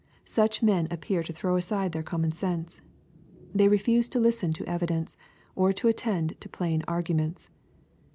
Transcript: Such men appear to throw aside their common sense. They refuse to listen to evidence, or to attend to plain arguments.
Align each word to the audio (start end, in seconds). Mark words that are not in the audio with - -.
Such 0.25 0.63
men 0.63 0.87
appear 0.89 1.21
to 1.21 1.31
throw 1.31 1.57
aside 1.57 1.91
their 1.91 2.01
common 2.01 2.31
sense. 2.31 2.81
They 3.53 3.67
refuse 3.67 4.09
to 4.09 4.19
listen 4.19 4.51
to 4.53 4.65
evidence, 4.67 5.15
or 5.55 5.73
to 5.73 5.87
attend 5.87 6.41
to 6.41 6.49
plain 6.49 6.81
arguments. 6.87 7.51